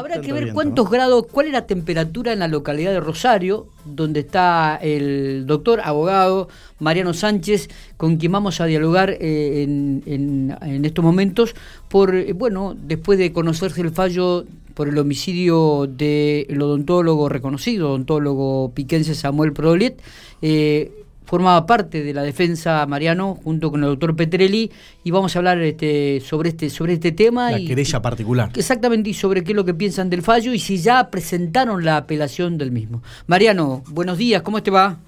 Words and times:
Habrá 0.00 0.20
que 0.20 0.32
ver 0.32 0.52
cuántos 0.52 0.90
grados, 0.90 1.26
cuál 1.30 1.46
es 1.46 1.52
la 1.52 1.66
temperatura 1.66 2.32
en 2.32 2.38
la 2.38 2.48
localidad 2.48 2.90
de 2.90 3.00
Rosario, 3.00 3.66
donde 3.84 4.20
está 4.20 4.78
el 4.80 5.44
doctor 5.46 5.80
abogado 5.84 6.48
Mariano 6.78 7.12
Sánchez, 7.12 7.68
con 7.96 8.16
quien 8.16 8.32
vamos 8.32 8.60
a 8.60 8.66
dialogar 8.66 9.10
eh, 9.20 9.62
en, 9.62 10.84
estos 10.84 11.04
momentos, 11.04 11.54
por, 11.88 12.14
eh, 12.14 12.32
bueno, 12.32 12.74
después 12.74 13.18
de 13.18 13.32
conocerse 13.32 13.82
el 13.82 13.90
fallo 13.90 14.44
por 14.74 14.88
el 14.88 14.96
homicidio 14.96 15.86
del 15.86 16.62
odontólogo 16.62 17.28
reconocido, 17.28 17.90
odontólogo 17.90 18.72
piquense 18.74 19.14
Samuel 19.14 19.52
Prodoliet, 19.52 20.00
eh, 20.40 20.92
formaba 21.30 21.64
parte 21.64 22.02
de 22.02 22.12
la 22.12 22.24
defensa 22.24 22.84
Mariano 22.86 23.38
junto 23.44 23.70
con 23.70 23.84
el 23.84 23.90
doctor 23.90 24.16
Petrelli 24.16 24.68
y 25.04 25.12
vamos 25.12 25.36
a 25.36 25.38
hablar 25.38 25.60
este, 25.60 26.20
sobre 26.20 26.48
este 26.48 26.68
sobre 26.70 26.94
este 26.94 27.12
tema 27.12 27.52
la 27.52 27.58
querella 27.58 28.02
particular. 28.02 28.50
exactamente 28.56 29.10
y 29.10 29.14
sobre 29.14 29.44
qué 29.44 29.52
es 29.52 29.56
lo 29.56 29.64
que 29.64 29.72
piensan 29.72 30.10
del 30.10 30.22
fallo 30.22 30.52
y 30.52 30.58
si 30.58 30.78
ya 30.78 31.08
presentaron 31.08 31.84
la 31.84 31.98
apelación 31.98 32.58
del 32.58 32.72
mismo. 32.72 33.04
Mariano 33.28 33.84
buenos 33.86 34.18
días 34.18 34.42
cómo 34.42 34.60
te 34.60 34.72
va 34.72 34.98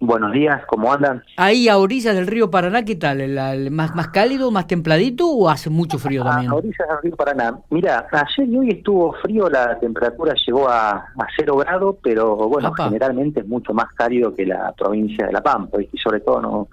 Buenos 0.00 0.32
días, 0.32 0.64
¿cómo 0.66 0.92
andan? 0.92 1.24
Ahí 1.36 1.68
a 1.68 1.76
orillas 1.76 2.14
del 2.14 2.28
río 2.28 2.50
Paraná, 2.50 2.84
¿qué 2.84 2.94
tal? 2.94 3.20
¿El, 3.20 3.70
más, 3.72 3.96
¿Más 3.96 4.08
cálido, 4.08 4.52
más 4.52 4.68
templadito 4.68 5.28
o 5.28 5.48
hace 5.48 5.70
mucho 5.70 5.98
frío 5.98 6.22
también? 6.22 6.52
A 6.52 6.54
orillas 6.54 6.88
del 6.88 7.02
río 7.02 7.16
Paraná. 7.16 7.58
Mira, 7.70 8.06
ayer 8.12 8.48
y 8.48 8.56
hoy 8.56 8.68
estuvo 8.70 9.12
frío, 9.14 9.48
la 9.50 9.76
temperatura 9.80 10.34
llegó 10.46 10.68
a, 10.68 10.90
a 10.90 11.26
cero 11.36 11.56
grados, 11.56 11.96
pero 12.00 12.36
bueno, 12.36 12.72
generalmente 12.72 13.40
es 13.40 13.48
mucho 13.48 13.74
más 13.74 13.92
cálido 13.94 14.32
que 14.34 14.46
la 14.46 14.72
provincia 14.72 15.26
de 15.26 15.32
La 15.32 15.42
Pampa, 15.42 15.78
y 15.82 15.98
sobre 15.98 16.20
todo 16.20 16.40
no, 16.40 16.68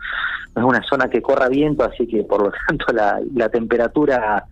es 0.55 0.63
una 0.63 0.83
zona 0.83 1.09
que 1.09 1.21
corra 1.21 1.49
viento, 1.49 1.83
así 1.83 2.05
que 2.05 2.23
por 2.23 2.43
lo 2.43 2.51
tanto 2.67 2.93
la, 2.93 3.19
la 3.33 3.49
temperatura 3.49 4.45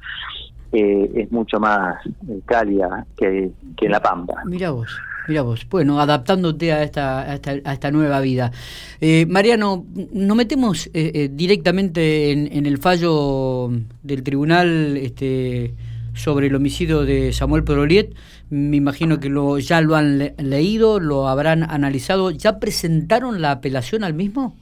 eh, 0.71 1.11
es 1.13 1.31
mucho 1.31 1.59
más 1.59 2.03
eh, 2.27 2.41
cálida 2.45 3.05
que, 3.15 3.51
que 3.77 3.85
en 3.85 3.91
La 3.91 4.01
Pampa. 4.01 4.41
Mira 4.45 4.71
vos. 4.71 4.99
Mira 5.27 5.41
vos, 5.41 5.65
bueno, 5.69 6.01
adaptándote 6.01 6.73
a 6.73 6.83
esta, 6.83 7.21
a 7.21 7.35
esta, 7.35 7.91
nueva 7.91 8.19
vida. 8.19 8.51
Eh, 8.99 9.25
Mariano, 9.25 9.85
nos 10.11 10.35
metemos 10.35 10.87
eh, 10.87 11.11
eh, 11.13 11.29
directamente 11.31 12.31
en, 12.31 12.65
el 12.65 12.77
fallo 12.77 13.69
del 14.01 14.23
tribunal 14.23 14.97
este, 14.97 15.75
sobre 16.13 16.47
el 16.47 16.55
homicidio 16.55 17.05
de 17.05 17.31
Samuel 17.31 17.63
Peroliet. 17.63 18.13
Me 18.49 18.75
imagino 18.75 19.19
que 19.21 19.29
lo, 19.29 19.59
ya 19.59 19.79
lo 19.79 19.95
han 19.95 20.33
leído, 20.37 20.99
lo 20.99 21.29
habrán 21.29 21.63
analizado. 21.63 22.31
¿Ya 22.31 22.59
presentaron 22.59 23.41
la 23.41 23.51
apelación 23.51 24.03
al 24.03 24.13
mismo? 24.13 24.57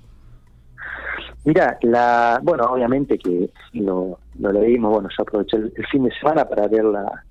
Mira, 1.43 1.79
la, 1.81 2.39
bueno, 2.43 2.65
obviamente 2.65 3.17
que 3.17 3.49
lo, 3.73 4.19
lo 4.39 4.51
leímos, 4.51 4.93
bueno, 4.93 5.09
yo 5.17 5.23
aproveché 5.23 5.57
el, 5.57 5.73
fin 5.91 6.03
de 6.03 6.11
semana 6.19 6.45
para 6.45 6.67
ver 6.67 6.85
la, 6.85 7.23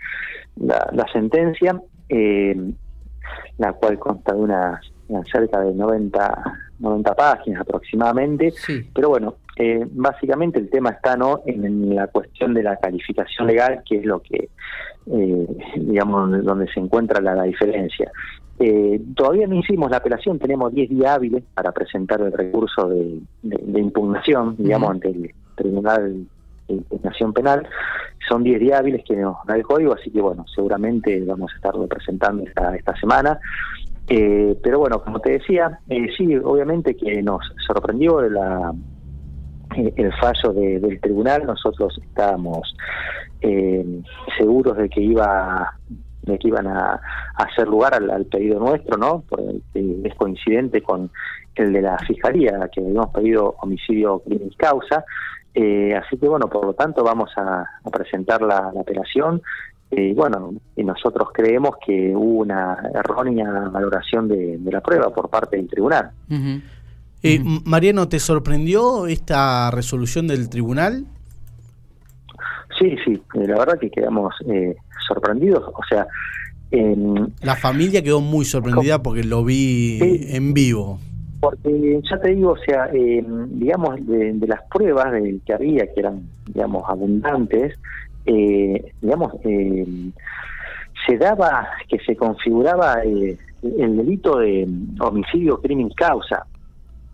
la, 0.56 1.06
sentencia. 1.12 1.80
Eh, 2.08 2.72
la 3.58 3.72
cual 3.72 3.98
consta 3.98 4.34
de 4.34 4.40
unas, 4.40 4.80
cerca 5.30 5.60
de 5.60 5.74
90, 5.74 6.42
90 6.78 7.14
páginas 7.14 7.60
aproximadamente. 7.62 8.52
Pero 8.94 9.10
bueno, 9.10 9.34
eh, 9.56 9.86
básicamente 9.90 10.58
el 10.58 10.70
tema 10.70 10.90
está 10.90 11.16
no 11.16 11.42
en, 11.46 11.94
la 11.94 12.06
cuestión 12.06 12.54
de 12.54 12.62
la 12.62 12.76
calificación 12.76 13.46
legal, 13.46 13.82
que 13.86 13.98
es 13.98 14.04
lo 14.04 14.20
que, 14.20 14.48
eh, 15.06 15.46
digamos, 15.76 16.44
donde, 16.44 16.66
se 16.72 16.80
encuentra 16.80 17.20
la, 17.20 17.42
diferencia. 17.42 18.10
Eh, 18.58 19.00
todavía 19.14 19.46
no 19.46 19.56
hicimos 19.56 19.90
la 19.90 19.98
apelación, 19.98 20.38
tenemos 20.38 20.72
10 20.72 20.90
días 20.90 21.16
hábiles 21.16 21.42
para 21.54 21.72
presentar 21.72 22.20
el 22.20 22.32
recurso 22.32 22.88
de, 22.88 23.20
impugnación, 23.80 24.54
digamos, 24.58 24.90
ante 24.90 25.08
el 25.08 25.34
Tribunal 25.56 26.14
de 26.14 26.24
Impugnación 26.74 27.32
Penal. 27.32 27.66
Son 28.28 28.42
10 28.42 28.60
días 28.60 28.80
hábiles 28.80 29.04
que 29.04 29.16
nos 29.16 29.36
da 29.46 29.56
el 29.56 29.62
código, 29.62 29.94
así 29.94 30.10
que 30.10 30.20
bueno, 30.20 30.44
seguramente 30.54 31.22
vamos 31.24 31.52
a 31.52 31.56
estarlo 31.56 31.86
presentando 31.86 32.42
esta, 32.44 32.76
esta 32.76 32.96
semana. 32.96 33.38
Eh, 34.08 34.58
pero 34.60 34.80
bueno, 34.80 35.00
como 35.02 35.20
te 35.20 35.32
decía, 35.32 35.78
eh, 35.88 36.08
sí, 36.16 36.36
obviamente 36.36 36.96
que 36.96 37.22
nos 37.22 37.42
sorprendió 37.64 38.20
eh, 38.24 39.92
el 39.96 40.12
fallo 40.14 40.52
del 40.52 41.00
tribunal. 41.00 41.46
Nosotros 41.46 41.96
estábamos 42.02 42.74
seguros 44.36 44.76
de 44.76 44.88
que 44.88 45.00
iba 45.00 45.72
de 46.22 46.38
que 46.38 46.48
iban 46.48 46.66
a, 46.66 47.00
hacer 47.36 47.66
lugar 47.66 47.94
al, 47.94 48.26
pedido 48.26 48.58
nuestro, 48.58 48.98
¿no? 48.98 49.24
Porque 49.28 49.62
es 49.72 50.14
coincidente 50.16 50.82
con 50.82 51.10
el 51.54 51.72
de 51.72 51.82
la 51.82 51.96
fiscalía, 51.98 52.68
que 52.72 52.80
habíamos 52.80 53.10
pedido 53.10 53.54
homicidio 53.60 54.20
crimen 54.20 54.50
causa. 54.56 55.04
Eh, 55.54 55.94
así 55.94 56.16
que 56.16 56.28
bueno, 56.28 56.48
por 56.48 56.64
lo 56.64 56.74
tanto 56.74 57.02
vamos 57.02 57.30
a, 57.36 57.64
presentar 57.90 58.42
la, 58.42 58.72
apelación. 58.80 59.42
Y 59.90 60.14
bueno, 60.14 60.54
y 60.76 60.84
nosotros 60.84 61.30
creemos 61.34 61.72
que 61.84 62.14
hubo 62.14 62.42
una 62.42 62.78
errónea 62.94 63.50
valoración 63.72 64.28
de, 64.28 64.58
la 64.64 64.80
prueba 64.80 65.12
por 65.12 65.28
parte 65.28 65.56
del 65.56 65.68
tribunal. 65.68 66.12
Eh, 67.22 67.40
Mariano, 67.64 68.08
¿te 68.08 68.20
sorprendió 68.20 69.08
esta 69.08 69.70
resolución 69.72 70.28
del 70.28 70.48
tribunal? 70.48 71.06
Sí, 72.78 72.96
sí, 73.04 73.20
eh, 73.34 73.48
la 73.48 73.58
verdad 73.58 73.78
que 73.80 73.90
quedamos 73.90 74.34
sorprendidos. 75.08 75.64
O 75.74 75.82
sea, 75.88 76.06
la 77.42 77.56
familia 77.56 78.00
quedó 78.00 78.20
muy 78.20 78.44
sorprendida 78.44 79.02
porque 79.02 79.24
lo 79.24 79.44
vi 79.44 79.98
en 80.28 80.54
vivo. 80.54 81.00
Porque 81.40 82.00
ya 82.08 82.20
te 82.20 82.28
digo, 82.34 82.52
o 82.52 82.58
sea, 82.58 82.90
eh, 82.92 83.24
digamos, 83.48 84.06
de, 84.06 84.34
las 84.46 84.62
pruebas 84.64 85.12
de, 85.12 85.40
que 85.46 85.54
había, 85.54 85.86
que 85.92 86.00
eran, 86.00 86.28
digamos, 86.46 86.84
abundantes, 86.86 87.78
eh, 88.26 88.92
digamos, 89.00 89.32
eh, 89.44 89.86
se 91.06 91.16
daba 91.16 91.68
que 91.88 91.98
se 92.00 92.14
configuraba 92.14 93.02
el 93.02 93.38
delito 93.62 94.38
de 94.38 94.68
homicidio 95.00 95.60
crimen 95.60 95.88
causa 95.90 96.46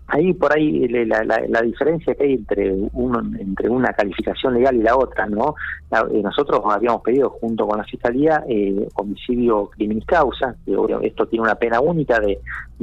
ahí 0.09 0.33
por 0.33 0.57
ahí 0.57 0.87
la, 0.89 1.25
la, 1.25 1.63
diferencia 1.63 2.15
que 2.15 2.25
hay 2.25 2.33
entre 2.35 2.73
uno, 2.93 3.19
entre 3.39 3.69
una 3.69 3.93
calificación 3.93 4.55
legal 4.55 4.77
y 4.77 4.83
la 4.83 4.97
otra 4.97 5.27
no 5.27 5.57
eh, 5.91 6.23
nosotros 6.23 6.63
habíamos 6.67 7.03
pedido 7.03 7.31
junto 7.31 7.67
con 7.67 7.79
la 7.79 7.85
fiscalía 7.85 8.45
eh, 8.49 8.87
homicidio 8.95 9.67
crimen 9.71 10.01
causa 10.03 10.55
que 10.65 10.77
esto 11.03 11.27
tiene 11.27 11.45
una 11.45 11.57
pena 11.57 11.81
única 11.81 12.21
de, 12.21 12.39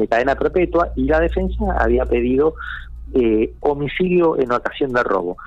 cadena 0.09 0.35
perpetua 0.35 0.89
y 0.95 1.05
la 1.05 1.19
defensa 1.19 1.63
había 1.77 2.05
pedido 2.05 2.55
eh, 3.13 3.53
homicidio 3.61 4.39
en 4.39 4.51
ocasión 4.51 4.91
de 4.91 5.03
robo. 5.03 5.37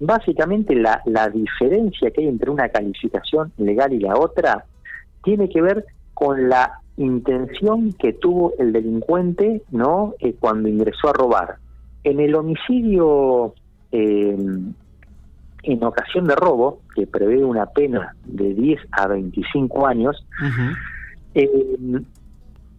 Básicamente 0.00 0.74
la, 0.76 1.02
la 1.04 1.28
diferencia 1.28 2.10
que 2.10 2.22
hay 2.22 2.28
entre 2.28 2.50
una 2.50 2.68
calificación 2.68 3.52
legal 3.58 3.92
y 3.92 3.98
la 3.98 4.16
otra 4.16 4.64
tiene 5.24 5.48
que 5.48 5.60
ver 5.60 5.84
con 6.14 6.48
la 6.48 6.80
intención 6.98 7.92
que 7.92 8.12
tuvo 8.12 8.52
el 8.58 8.72
delincuente 8.72 9.62
no 9.70 10.14
eh, 10.20 10.34
cuando 10.38 10.68
ingresó 10.68 11.08
a 11.08 11.12
robar. 11.12 11.56
En 12.04 12.20
el 12.20 12.34
homicidio 12.34 13.54
eh, 13.92 14.36
en 15.62 15.84
ocasión 15.84 16.26
de 16.26 16.34
robo 16.36 16.80
que 16.94 17.06
prevé 17.06 17.44
una 17.44 17.66
pena 17.66 18.14
de 18.24 18.54
10 18.54 18.80
a 18.92 19.08
25 19.08 19.86
años 19.86 20.24
eh, 21.34 21.50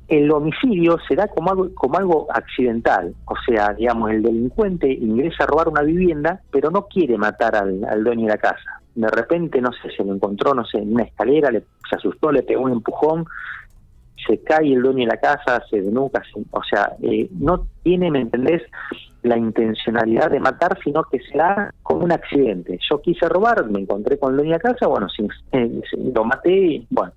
el 0.09 0.31
homicidio 0.31 0.97
será 1.07 1.27
como 1.27 1.51
algo, 1.51 1.73
como 1.75 1.97
algo 1.97 2.27
accidental, 2.33 3.13
o 3.25 3.35
sea, 3.47 3.73
digamos, 3.73 4.09
el 4.09 4.23
delincuente 4.23 4.91
ingresa 4.91 5.43
a 5.43 5.47
robar 5.47 5.69
una 5.69 5.83
vivienda, 5.83 6.41
pero 6.51 6.71
no 6.71 6.87
quiere 6.87 7.15
matar 7.17 7.55
al, 7.55 7.85
al 7.85 8.03
dueño 8.03 8.23
de 8.23 8.31
la 8.31 8.37
casa. 8.37 8.81
De 8.95 9.07
repente, 9.07 9.61
no 9.61 9.69
sé, 9.71 9.91
se 9.95 10.03
lo 10.03 10.15
encontró, 10.15 10.55
no 10.55 10.65
sé, 10.65 10.79
en 10.79 10.93
una 10.93 11.03
escalera, 11.03 11.51
le, 11.51 11.63
se 11.87 11.95
asustó, 11.95 12.31
le 12.31 12.41
pegó 12.41 12.63
un 12.63 12.71
empujón, 12.71 13.25
se 14.25 14.39
cae 14.39 14.73
el 14.73 14.81
dueño 14.81 14.99
de 14.99 15.07
la 15.07 15.17
casa, 15.17 15.63
se 15.69 15.81
denuca, 15.81 16.21
o 16.51 16.63
sea, 16.63 16.95
eh, 17.01 17.29
no 17.31 17.67
tiene, 17.83 18.11
¿me 18.11 18.21
entendés?, 18.21 18.61
la 19.21 19.37
intencionalidad 19.37 20.31
de 20.31 20.39
matar, 20.39 20.79
sino 20.81 21.03
que 21.03 21.19
se 21.19 21.37
da 21.37 21.73
como 21.83 22.05
un 22.05 22.11
accidente. 22.13 22.79
Yo 22.89 23.01
quise 23.01 23.27
robar, 23.27 23.69
me 23.69 23.81
encontré 23.81 24.17
con 24.17 24.31
el 24.31 24.37
dueño 24.37 24.51
de 24.51 24.57
la 24.63 24.73
casa, 24.73 24.87
bueno, 24.87 25.07
eh, 25.51 25.81
lo 26.13 26.23
maté 26.23 26.55
y, 26.55 26.87
bueno, 26.89 27.11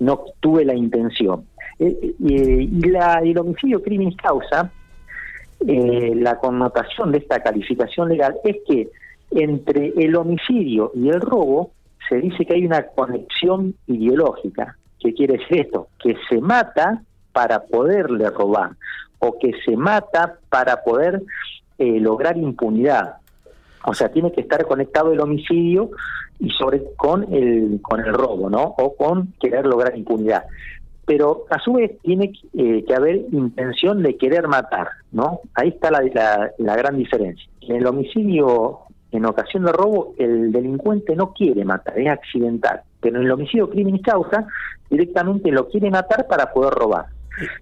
no 0.00 0.24
tuve 0.40 0.66
la 0.66 0.74
intención. 0.74 1.46
Eh, 1.78 2.14
y 2.18 2.88
la, 2.90 3.20
el 3.24 3.38
homicidio 3.38 3.82
crimen 3.82 4.12
causa, 4.12 4.70
la 5.60 6.38
connotación 6.38 7.12
de 7.12 7.18
esta 7.18 7.42
calificación 7.42 8.08
legal 8.08 8.34
es 8.44 8.56
que 8.66 8.88
entre 9.30 9.92
el 9.96 10.16
homicidio 10.16 10.90
y 10.94 11.08
el 11.08 11.20
robo 11.20 11.72
se 12.08 12.16
dice 12.16 12.44
que 12.44 12.54
hay 12.54 12.66
una 12.66 12.82
conexión 12.86 13.74
ideológica. 13.86 14.76
¿Qué 15.00 15.14
quiere 15.14 15.38
decir 15.38 15.60
esto? 15.60 15.88
Que 15.98 16.16
se 16.28 16.40
mata 16.40 17.02
para 17.32 17.60
poderle 17.64 18.28
robar 18.30 18.72
o 19.18 19.38
que 19.38 19.52
se 19.64 19.76
mata 19.76 20.38
para 20.48 20.82
poder 20.82 21.22
eh, 21.78 22.00
lograr 22.00 22.36
impunidad. 22.36 23.16
O 23.84 23.94
sea, 23.94 24.10
tiene 24.10 24.32
que 24.32 24.42
estar 24.42 24.66
conectado 24.66 25.12
el 25.12 25.20
homicidio 25.20 25.90
y 26.38 26.50
sobre 26.50 26.82
con 26.96 27.32
el 27.32 27.80
con 27.82 28.00
el 28.00 28.12
robo, 28.12 28.50
¿no? 28.50 28.74
O 28.78 28.94
con 28.94 29.32
querer 29.40 29.66
lograr 29.66 29.96
impunidad. 29.96 30.44
Pero 31.06 31.46
a 31.50 31.58
su 31.58 31.74
vez 31.74 31.98
tiene 32.02 32.32
eh, 32.56 32.84
que 32.86 32.94
haber 32.94 33.16
intención 33.32 34.02
de 34.02 34.16
querer 34.16 34.48
matar, 34.48 34.88
¿no? 35.12 35.40
Ahí 35.54 35.68
está 35.68 35.90
la, 35.90 36.02
la, 36.12 36.50
la 36.58 36.76
gran 36.76 36.96
diferencia. 36.96 37.48
En 37.62 37.76
el 37.76 37.86
homicidio 37.86 38.80
en 39.12 39.24
ocasión 39.24 39.64
de 39.64 39.72
robo, 39.72 40.14
el 40.18 40.52
delincuente 40.52 41.16
no 41.16 41.32
quiere 41.32 41.64
matar, 41.64 41.98
es 41.98 42.08
accidental. 42.08 42.82
Pero 43.00 43.18
en 43.18 43.26
el 43.26 43.32
homicidio 43.32 43.70
crimen 43.70 43.98
causa 43.98 44.46
directamente 44.88 45.50
lo 45.50 45.68
quiere 45.68 45.90
matar 45.90 46.26
para 46.26 46.52
poder 46.52 46.74
robar. 46.74 47.06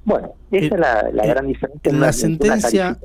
Bueno, 0.04 0.32
esa 0.50 0.74
es 0.74 0.80
la, 0.80 1.10
la 1.12 1.26
gran 1.26 1.46
diferencia. 1.46 1.90
En 1.90 2.00
la 2.00 2.12
sentencia 2.12 2.98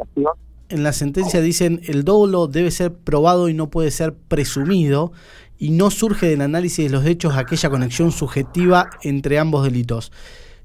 en 0.70 0.84
la 0.84 0.92
sentencia 0.94 1.40
dicen 1.42 1.82
el 1.86 2.04
dolo 2.04 2.48
debe 2.48 2.72
ser 2.72 2.94
probado 2.94 3.48
y 3.48 3.54
no 3.54 3.70
puede 3.70 3.92
ser 3.92 4.14
presumido 4.14 5.12
y 5.60 5.70
no 5.70 5.92
surge 5.92 6.28
del 6.28 6.42
análisis 6.42 6.86
de 6.86 6.92
los 6.92 7.06
hechos 7.06 7.36
aquella 7.38 7.70
conexión 7.70 8.12
subjetiva 8.12 8.90
entre 9.04 9.40
ambos 9.40 9.64
delitos. 9.64 10.12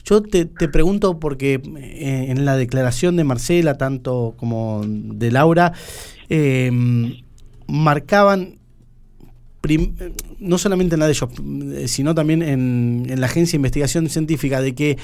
Yo 0.05 0.23
te, 0.23 0.47
pregunto 0.47 1.21
porque 1.21 1.61
eh, 1.77 2.27
en 2.31 2.47
la 2.47 2.57
declaración 2.57 3.17
de 3.17 3.25
Marcela, 3.25 3.77
tanto 3.77 4.35
como 4.39 4.81
de 4.87 5.31
Laura, 5.31 5.75
eh, 6.31 6.71
marcaban, 7.67 8.58
no 10.39 10.59
solamente 10.59 10.95
en 10.95 11.01
la 11.01 11.07
de 11.07 11.13
ellos, 11.13 11.31
sino 11.91 12.15
también 12.15 12.43
en, 12.43 13.07
en 13.09 13.21
la 13.21 13.27
Agencia 13.27 13.53
de 13.53 13.57
Investigación 13.57 14.09
Científica, 14.09 14.61
de 14.61 14.75
que 14.75 14.99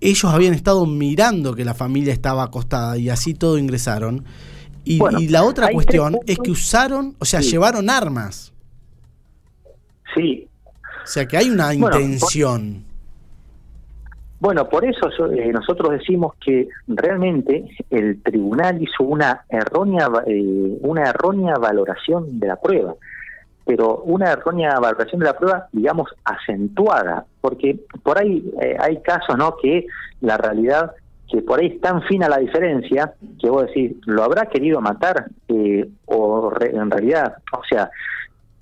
ellos 0.00 0.32
habían 0.32 0.54
estado 0.54 0.84
mirando 0.86 1.54
que 1.54 1.64
la 1.64 1.74
familia 1.74 2.12
estaba 2.12 2.42
acostada 2.42 2.98
y 2.98 3.08
así 3.08 3.34
todo 3.34 3.58
ingresaron. 3.58 4.24
Y, 4.84 4.98
la 5.28 5.44
otra 5.44 5.70
cuestión 5.72 6.18
es 6.26 6.38
que 6.38 6.50
usaron, 6.50 7.14
o 7.18 7.24
sea, 7.24 7.40
llevaron 7.40 7.88
armas. 7.88 8.52
Sí. 10.14 10.46
O 11.02 11.06
sea, 11.06 11.26
que 11.26 11.38
hay 11.38 11.48
una 11.48 11.72
intención. 11.72 12.84
bueno, 14.40 14.68
por 14.68 14.84
eso 14.84 15.08
eh, 15.32 15.50
nosotros 15.52 15.92
decimos 15.92 16.34
que 16.44 16.68
realmente 16.86 17.64
el 17.88 18.22
tribunal 18.22 18.82
hizo 18.82 19.04
una 19.04 19.46
errónea, 19.48 20.10
eh, 20.26 20.76
una 20.80 21.08
errónea 21.08 21.54
valoración 21.54 22.38
de 22.38 22.46
la 22.46 22.56
prueba 22.56 22.94
pero 23.64 24.02
una 24.04 24.32
errónea 24.32 24.78
valoración 24.78 25.20
de 25.20 25.26
la 25.26 25.36
prueba, 25.36 25.68
digamos, 25.72 26.10
acentuada, 26.24 27.24
porque 27.40 27.80
por 28.02 28.18
ahí 28.18 28.44
eh, 28.60 28.76
hay 28.78 29.00
casos, 29.00 29.36
¿no?, 29.38 29.56
que 29.56 29.86
la 30.20 30.36
realidad, 30.36 30.92
que 31.30 31.40
por 31.42 31.60
ahí 31.60 31.68
es 31.68 31.80
tan 31.80 32.02
fina 32.02 32.28
la 32.28 32.38
diferencia, 32.38 33.14
que 33.40 33.48
vos 33.48 33.66
decís, 33.66 33.96
¿lo 34.04 34.22
habrá 34.22 34.46
querido 34.46 34.80
matar? 34.80 35.26
Eh, 35.48 35.88
o 36.06 36.52
en 36.60 36.90
realidad, 36.90 37.36
o 37.52 37.62
sea, 37.68 37.90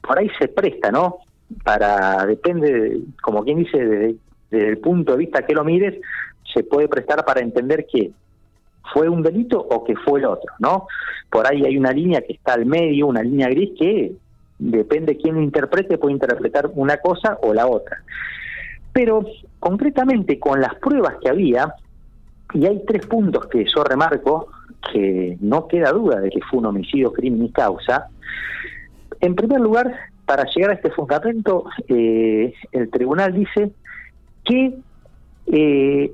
por 0.00 0.18
ahí 0.18 0.30
se 0.38 0.48
presta, 0.48 0.90
¿no?, 0.90 1.18
para, 1.64 2.24
depende, 2.24 3.00
como 3.20 3.44
quien 3.44 3.58
dice, 3.58 3.78
desde, 3.78 4.16
desde 4.50 4.68
el 4.68 4.78
punto 4.78 5.12
de 5.12 5.18
vista 5.18 5.44
que 5.44 5.54
lo 5.54 5.64
mires, 5.64 6.00
se 6.52 6.62
puede 6.64 6.88
prestar 6.88 7.24
para 7.24 7.40
entender 7.40 7.86
que 7.90 8.12
fue 8.92 9.08
un 9.08 9.22
delito 9.22 9.58
o 9.58 9.84
que 9.84 9.96
fue 9.96 10.20
el 10.20 10.26
otro, 10.26 10.52
¿no? 10.58 10.86
Por 11.30 11.46
ahí 11.46 11.64
hay 11.64 11.76
una 11.76 11.92
línea 11.92 12.20
que 12.20 12.34
está 12.34 12.54
al 12.54 12.66
medio, 12.66 13.06
una 13.06 13.22
línea 13.22 13.48
gris 13.48 13.70
que 13.78 14.12
depende 14.70 15.16
quién 15.16 15.42
interprete, 15.42 15.98
puede 15.98 16.14
interpretar 16.14 16.70
una 16.74 16.98
cosa 16.98 17.38
o 17.42 17.52
la 17.52 17.66
otra. 17.66 18.02
Pero 18.92 19.24
concretamente 19.58 20.38
con 20.38 20.60
las 20.60 20.74
pruebas 20.76 21.16
que 21.20 21.28
había, 21.28 21.74
y 22.54 22.66
hay 22.66 22.82
tres 22.86 23.06
puntos 23.06 23.46
que 23.46 23.64
yo 23.64 23.82
remarco, 23.82 24.48
que 24.92 25.36
no 25.40 25.66
queda 25.66 25.92
duda 25.92 26.20
de 26.20 26.30
que 26.30 26.40
fue 26.42 26.60
un 26.60 26.66
homicidio, 26.66 27.12
crimen 27.12 27.44
y 27.44 27.50
causa. 27.50 28.08
En 29.20 29.34
primer 29.34 29.60
lugar, 29.60 29.92
para 30.26 30.44
llegar 30.44 30.70
a 30.70 30.74
este 30.74 30.90
fundamento, 30.90 31.64
eh, 31.88 32.52
el 32.72 32.90
tribunal 32.90 33.32
dice 33.32 33.72
que 34.44 34.74
eh, 35.46 36.12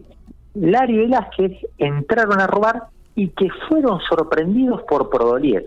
Lario 0.54 0.96
y 0.96 0.98
Velázquez 1.00 1.52
entraron 1.78 2.40
a 2.40 2.46
robar 2.46 2.84
y 3.14 3.28
que 3.28 3.48
fueron 3.68 4.00
sorprendidos 4.08 4.82
por 4.82 5.10
Prodoliet, 5.10 5.66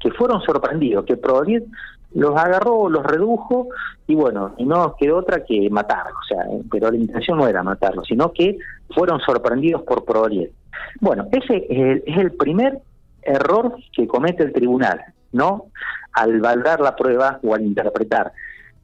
que 0.00 0.10
fueron 0.12 0.40
sorprendidos, 0.42 1.04
que 1.04 1.16
Prodoliet 1.16 1.64
los 2.12 2.36
agarró, 2.36 2.88
los 2.88 3.04
redujo 3.04 3.68
y 4.06 4.14
bueno, 4.14 4.54
y 4.58 4.64
no 4.64 4.96
quedó 4.98 5.18
otra 5.18 5.44
que 5.44 5.68
matarlos, 5.70 6.14
o 6.14 6.26
sea, 6.26 6.44
pero 6.70 6.90
la 6.90 6.96
intención 6.96 7.38
no 7.38 7.46
era 7.46 7.62
matarlos, 7.62 8.06
sino 8.08 8.32
que 8.32 8.58
fueron 8.94 9.20
sorprendidos 9.20 9.82
por 9.82 10.04
Prodoliet. 10.04 10.52
Bueno, 11.00 11.28
ese 11.30 11.66
es 11.68 12.18
el, 12.18 12.32
primer 12.32 12.80
error 13.22 13.76
que 13.92 14.06
comete 14.06 14.42
el 14.42 14.52
tribunal, 14.52 15.00
¿no? 15.32 15.66
Al 16.12 16.40
valorar 16.40 16.80
la 16.80 16.96
prueba 16.96 17.38
o 17.42 17.54
al 17.54 17.62
interpretar. 17.62 18.32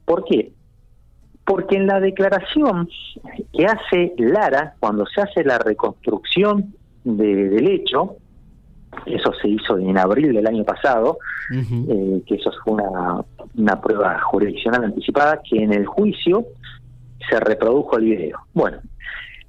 ¿Por 0.05 0.23
qué? 0.23 0.53
Porque 1.45 1.75
en 1.75 1.87
la 1.87 1.99
declaración 1.99 2.89
que 3.51 3.65
hace 3.65 4.13
Lara, 4.17 4.75
cuando 4.79 5.05
se 5.05 5.21
hace 5.21 5.43
la 5.43 5.57
reconstrucción 5.57 6.73
del 7.03 7.67
hecho, 7.67 8.17
eso 9.05 9.31
se 9.41 9.47
hizo 9.47 9.77
en 9.77 9.97
abril 9.97 10.33
del 10.33 10.47
año 10.47 10.63
pasado, 10.63 11.17
eh, 11.51 12.21
que 12.25 12.35
eso 12.35 12.51
fue 12.63 12.73
una, 12.73 13.23
una 13.55 13.81
prueba 13.81 14.19
jurisdiccional 14.21 14.83
anticipada, 14.83 15.41
que 15.47 15.63
en 15.63 15.73
el 15.73 15.85
juicio 15.85 16.45
se 17.29 17.39
reprodujo 17.39 17.97
el 17.97 18.05
video. 18.05 18.39
Bueno, 18.53 18.77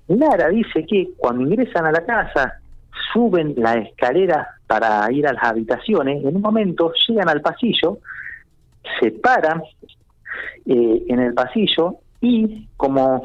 Lara 0.09 0.49
dice 0.49 0.85
que 0.87 1.11
cuando 1.17 1.43
ingresan 1.43 1.87
a 1.87 1.93
la 1.93 2.05
casa, 2.05 2.61
suben 3.13 3.55
la 3.57 3.75
escalera 3.75 4.49
para 4.67 5.11
ir 5.13 5.27
a 5.27 5.33
las 5.33 5.45
habitaciones, 5.45 6.25
en 6.25 6.37
un 6.37 6.43
momento 6.43 6.93
llegan 7.09 7.29
al 7.29 7.41
pasillo, 7.41 7.99
se 9.01 9.11
paran 9.11 9.63
eh, 10.67 11.03
en 11.09 11.21
el 11.21 11.35
pasillo 11.35 11.97
y 12.21 12.67
como 12.77 13.23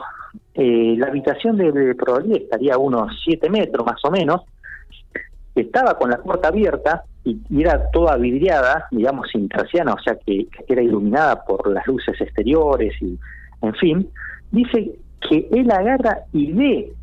eh, 0.54 0.96
la 0.98 1.08
habitación 1.08 1.58
de, 1.58 1.72
de 1.72 1.96
estaría 2.36 2.76
a 2.76 2.78
unos 2.78 3.12
7 3.24 3.50
metros 3.50 3.86
más 3.86 4.04
o 4.04 4.12
menos, 4.12 4.42
estaba 5.56 5.98
con 5.98 6.10
la 6.10 6.18
puerta 6.18 6.48
abierta 6.50 7.04
y, 7.24 7.40
era 7.60 7.90
toda 7.92 8.18
vidriada, 8.18 8.88
digamos, 8.92 9.30
sin 9.32 9.50
o 9.54 10.00
sea 10.04 10.18
que, 10.26 10.48
era 10.68 10.82
iluminada 10.82 11.44
por 11.46 11.72
las 11.72 11.86
luces 11.88 12.20
exteriores 12.20 12.94
y, 13.02 13.18
en 13.62 13.74
fin, 13.76 14.10
dice 14.52 14.92
que 15.30 15.48
él 15.52 15.72
agarra 15.72 16.20
y 16.34 16.52
ve 16.52 16.94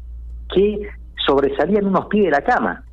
que 0.55 0.89
sobresalían 1.27 1.87
unos 1.87 2.07
pies 2.07 2.27
de 2.27 2.31
la 2.31 2.43
cama. 2.43 2.85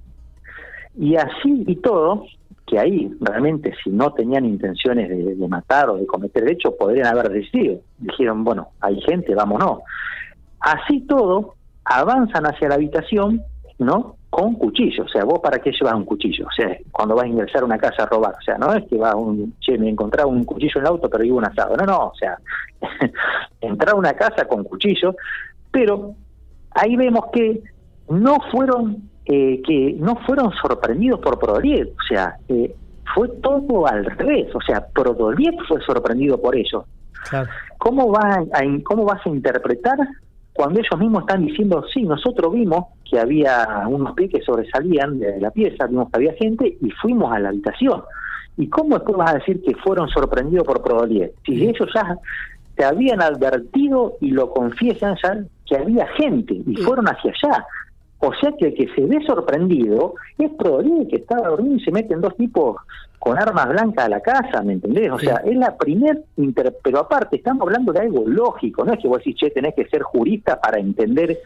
Y 0.95 1.15
así 1.15 1.63
y 1.68 1.75
todo, 1.77 2.25
que 2.65 2.80
ahí 2.80 3.12
realmente 3.21 3.74
si 3.83 3.89
no 3.89 4.12
tenían 4.13 4.45
intenciones 4.45 5.10
de, 5.10 5.48
matar 5.48 5.89
o 5.89 5.98
de 5.98 6.06
cometer 6.06 6.44
el 6.44 6.51
hecho, 6.51 6.75
podrían 6.75 7.07
haber 7.07 7.30
decidido. 7.30 7.80
Dijeron, 7.98 8.44
bueno, 8.44 8.69
hay 8.81 9.00
gente, 9.01 9.33
vámonos. 9.36 9.80
Así 10.60 11.01
todo, 11.01 11.56
avanzan 11.86 12.45
hacia 12.45 12.69
la 12.69 12.75
habitación, 12.75 13.42
¿no? 13.80 14.18
Con 14.38 14.54
cuchillo. 14.54 15.04
O 15.04 15.07
sea, 15.07 15.25
vos 15.25 15.39
para 15.39 15.57
qué 15.57 15.72
llevas 15.72 15.95
un 15.95 16.06
cuchillo? 16.06 16.45
O 16.45 16.51
sea, 16.51 16.78
cuando 16.92 17.16
vas 17.16 17.25
a 17.25 17.28
ingresar 17.28 17.63
a 17.63 17.66
una 17.66 17.80
casa 17.80 18.04
a 18.04 18.06
robar. 18.06 18.36
O 18.38 18.42
sea, 18.42 18.56
no 18.60 18.72
es 18.72 18.86
que 18.88 18.95
vas 18.95 19.16
un, 19.16 19.56
che, 19.60 19.80
me 19.80 19.89
encontré 19.89 20.24
un 20.24 20.44
cuchillo 20.44 20.74
en 20.75 20.81
el 20.81 20.88
auto, 20.88 21.10
pero 21.10 21.24
iba 21.24 21.38
un 21.38 21.45
asado. 21.45 21.75
No, 21.75 21.86
no, 21.86 21.98
o 22.10 22.16
sea, 22.16 22.38
entrar 23.62 23.95
a 23.95 23.98
una 23.98 24.13
casa 24.13 24.48
con 24.48 24.63
cuchillo, 24.63 25.16
pero 25.72 26.13
ahí 26.69 26.96
vemos 26.96 27.25
que 27.34 27.63
no 28.10 28.38
fueron 28.51 29.10
eh, 29.25 29.60
que 29.65 29.96
no 29.98 30.15
fueron 30.17 30.51
sorprendidos 30.53 31.20
por 31.20 31.39
Prodoliet, 31.39 31.89
o 31.89 32.03
sea, 32.08 32.38
eh, 32.48 32.74
fue 33.15 33.27
todo 33.41 33.88
al 33.88 34.06
revés, 34.06 34.53
o 34.53 34.62
sea, 34.62 34.86
Prodoliet 34.88 35.56
fue 35.67 35.82
sorprendido 35.82 36.39
por 36.39 36.56
eso. 36.56 36.86
¿Cómo, 37.79 38.12
va 38.12 38.36
a, 38.53 38.62
¿Cómo 38.84 39.03
vas 39.03 39.25
a 39.25 39.29
interpretar 39.29 39.98
cuando 40.57 40.79
ellos 40.79 40.99
mismos 40.99 41.21
están 41.21 41.45
diciendo, 41.45 41.85
sí, 41.93 42.01
nosotros 42.01 42.51
vimos 42.51 42.85
que 43.07 43.19
había 43.19 43.85
unos 43.87 44.13
pies 44.15 44.31
que 44.31 44.41
sobresalían 44.41 45.19
de 45.19 45.39
la 45.39 45.51
pieza, 45.51 45.85
vimos 45.85 46.09
que 46.09 46.17
había 46.17 46.33
gente 46.33 46.77
y 46.81 46.89
fuimos 46.89 47.31
a 47.31 47.37
la 47.37 47.49
habitación. 47.49 48.01
¿Y 48.57 48.67
cómo 48.67 48.95
después 48.95 49.17
vas 49.17 49.29
a 49.29 49.37
decir 49.37 49.61
que 49.61 49.75
fueron 49.75 50.09
sorprendidos 50.09 50.65
por 50.65 50.81
Prodoliet? 50.81 51.31
Si 51.45 51.63
ellos 51.63 51.87
ya 51.93 52.17
te 52.75 52.83
habían 52.83 53.21
advertido 53.21 54.17
y 54.19 54.31
lo 54.31 54.49
confiesan 54.51 55.15
ya 55.21 55.37
que 55.67 55.77
había 55.77 56.07
gente 56.17 56.55
y 56.65 56.75
fueron 56.77 57.05
hacia 57.07 57.31
allá. 57.31 57.65
O 58.19 58.33
sea 58.33 58.51
que 58.57 58.67
el 58.67 58.74
que 58.74 58.88
se 58.95 59.01
ve 59.01 59.19
sorprendido 59.25 60.15
es 60.39 60.50
Prodoliet 60.51 61.07
que 61.09 61.17
estaba 61.17 61.50
dormido 61.50 61.75
y 61.75 61.83
se 61.83 61.91
meten 61.91 62.19
dos 62.19 62.36
tipos 62.36 62.77
con 63.19 63.38
armas 63.38 63.69
blancas 63.69 64.05
a 64.05 64.09
la 64.09 64.21
casa, 64.21 64.62
¿me 64.63 64.74
entendés? 64.74 65.12
O 65.12 65.19
sea, 65.19 65.38
es 65.45 65.55
la 65.55 65.75
primer 65.75 66.24
inter... 66.38 66.75
pero 66.83 67.00
aparte 67.00 67.36
estamos 67.38 67.63
hablando 67.63 67.91
de 67.91 68.00
algo 68.00 68.27
lógico, 68.27 68.86
no 68.86 68.93
es 68.93 69.00
que 69.00 69.07
vos 69.07 69.17
decís, 69.19 69.36
che, 69.36 69.50
tenés 69.50 69.74
que 69.75 69.86
ser 69.88 70.01
jurista 70.01 70.59
para 70.59 70.79
entender 70.79 71.38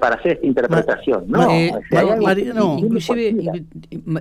para 0.00 0.16
hacer 0.16 0.32
esta 0.32 0.46
interpretación. 0.46 1.24
no, 1.28 1.50
eh, 1.50 1.72
inclusive, 2.78 3.64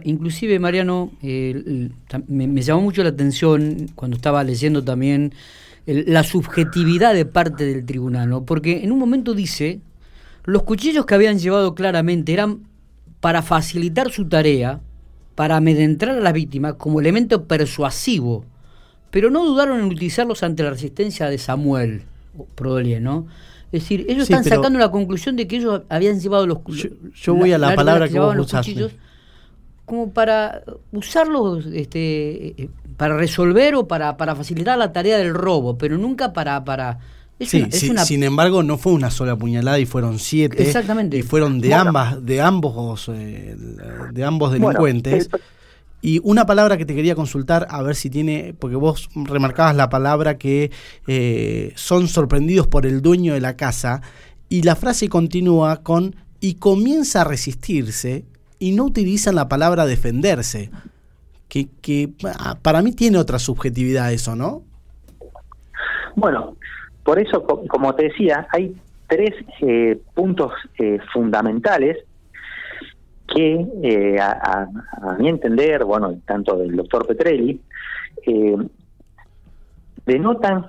inclusive, 0.04 0.60
Mariano, 0.60 1.12
eh, 1.22 1.90
me, 2.28 2.62
llamó 2.62 2.82
mucho 2.82 3.02
la 3.02 3.10
atención 3.10 3.88
cuando 3.96 4.18
estaba 4.18 4.44
leyendo 4.44 4.84
también 4.84 5.34
la 5.86 6.24
subjetividad 6.24 7.14
de 7.14 7.26
parte 7.26 7.66
del 7.66 7.86
tribunal, 7.86 8.30
¿no? 8.30 8.44
porque 8.46 8.84
en 8.84 8.92
un 8.92 9.00
momento 9.00 9.34
dice, 9.34 9.80
los 10.46 10.64
cuchillos 10.64 11.06
que 11.06 11.16
habían 11.16 11.40
llevado 11.40 11.74
claramente 11.76 12.34
eran 12.34 12.68
para 13.20 13.42
facilitar 13.42 14.12
su 14.12 14.28
tarea, 14.28 14.82
para 15.36 15.58
amedrentar 15.58 16.10
a 16.10 16.20
la 16.20 16.32
víctima 16.32 16.74
como 16.74 17.00
elemento 17.00 17.46
persuasivo, 17.46 18.46
pero 19.12 19.30
no 19.30 19.46
dudaron 19.46 19.80
en 19.80 19.86
utilizarlos 19.86 20.44
ante 20.44 20.64
la 20.64 20.72
resistencia 20.72 21.30
de 21.30 21.38
Samuel 21.38 22.04
Prodolier, 22.56 23.02
¿no? 23.02 23.28
Es 23.72 23.84
decir, 23.84 24.06
ellos 24.08 24.24
están 24.24 24.44
sacando 24.44 24.78
la 24.78 24.92
conclusión 24.92 25.36
de 25.36 25.48
que 25.48 25.58
ellos 25.58 25.82
habían 25.90 26.20
llevado 26.20 26.46
los 26.46 26.60
Yo, 26.68 26.90
yo 27.16 27.34
voy 27.34 27.54
a 27.54 27.58
la, 27.58 27.74
palabra 27.76 28.08
que, 28.08 28.20
vos 28.20 28.38
usaste. 28.38 28.90
como 29.86 30.12
para 30.12 30.64
usarlos 30.92 31.66
este, 31.68 32.70
para 32.98 33.18
resolver 33.18 33.76
o 33.76 33.88
para, 33.88 34.16
para 34.18 34.36
facilitar 34.36 34.78
la 34.78 34.92
tarea 34.92 35.18
del 35.18 35.34
robo, 35.34 35.78
pero 35.78 35.98
nunca 35.98 36.34
para... 36.34 36.64
para 36.64 37.00
sí, 37.40 37.68
sin 37.72 38.24
embargo 38.24 38.64
no 38.64 38.78
fue 38.78 38.94
una 38.94 39.12
sola 39.12 39.36
puñalada 39.36 39.80
y 39.80 39.86
fueron 39.86 40.20
siete 40.20 40.64
Exactamente. 40.64 41.18
y 41.18 41.22
fueron 41.24 41.60
de 41.60 41.74
ambas 41.74 42.26
de 42.26 42.42
ambos 42.42 43.10
eh, 43.10 43.56
de 44.12 44.24
ambos 44.24 44.52
delincuentes 44.52 45.30
y 46.04 46.20
una 46.26 46.46
palabra 46.46 46.78
que 46.78 46.86
te 46.86 46.96
quería 46.96 47.16
consultar, 47.16 47.66
a 47.70 47.82
ver 47.82 47.96
si 47.96 48.10
tiene, 48.10 48.54
porque 48.60 48.76
vos 48.76 49.10
remarcabas 49.16 49.74
la 49.74 49.88
palabra 49.88 50.38
que 50.38 50.70
eh, 51.08 51.72
son 51.76 52.10
sorprendidos 52.10 52.68
por 52.68 52.86
el 52.86 53.02
dueño 53.02 53.34
de 53.34 53.40
la 53.40 53.56
casa, 53.56 54.02
y 54.50 54.64
la 54.64 54.76
frase 54.76 55.08
continúa 55.08 55.82
con, 55.82 56.18
y 56.42 56.56
comienza 56.56 57.22
a 57.22 57.24
resistirse, 57.24 58.26
y 58.60 58.74
no 58.74 58.84
utilizan 58.84 59.36
la 59.36 59.48
palabra 59.48 59.86
defenderse, 59.86 60.72
que, 61.48 61.70
que 61.82 62.12
ah, 62.38 62.58
para 62.62 62.82
mí 62.82 62.92
tiene 62.92 63.18
otra 63.18 63.40
subjetividad 63.40 64.12
eso, 64.12 64.36
¿no? 64.36 64.64
Bueno, 66.18 66.58
por 67.04 67.20
eso, 67.20 67.44
como 67.44 67.94
te 67.96 68.06
decía, 68.06 68.48
hay 68.52 68.76
tres 69.08 69.32
eh, 69.62 70.00
puntos 70.14 70.54
eh, 70.80 71.00
fundamentales 71.12 71.98
que 73.28 73.66
eh, 73.84 74.20
a, 74.20 74.68
mi 75.18 75.30
entender, 75.30 75.84
bueno, 75.86 76.20
tanto 76.26 76.58
del 76.58 76.76
doctor 76.76 77.08
Petrelli, 77.08 77.60
eh, 78.26 78.58
denotan 80.06 80.68